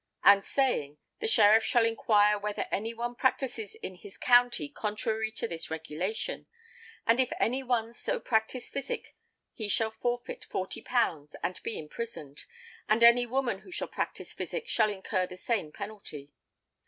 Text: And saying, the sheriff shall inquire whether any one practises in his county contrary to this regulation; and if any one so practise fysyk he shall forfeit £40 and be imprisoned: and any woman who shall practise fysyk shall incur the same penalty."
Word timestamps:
And 0.23 0.43
saying, 0.43 0.97
the 1.19 1.27
sheriff 1.27 1.63
shall 1.63 1.85
inquire 1.85 2.39
whether 2.39 2.65
any 2.71 2.91
one 2.91 3.13
practises 3.13 3.75
in 3.83 3.93
his 3.93 4.17
county 4.17 4.67
contrary 4.67 5.29
to 5.33 5.47
this 5.47 5.69
regulation; 5.69 6.47
and 7.05 7.19
if 7.19 7.31
any 7.39 7.61
one 7.61 7.93
so 7.93 8.19
practise 8.19 8.71
fysyk 8.71 9.13
he 9.53 9.67
shall 9.69 9.91
forfeit 9.91 10.47
£40 10.49 11.35
and 11.43 11.61
be 11.61 11.77
imprisoned: 11.77 12.45
and 12.89 13.03
any 13.03 13.27
woman 13.27 13.59
who 13.59 13.69
shall 13.71 13.87
practise 13.89 14.33
fysyk 14.33 14.67
shall 14.67 14.89
incur 14.89 15.27
the 15.27 15.37
same 15.37 15.71
penalty." 15.71 16.31